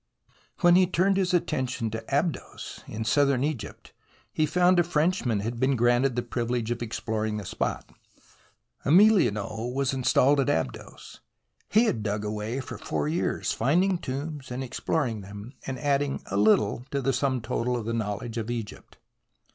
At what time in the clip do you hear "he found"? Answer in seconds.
4.33-4.79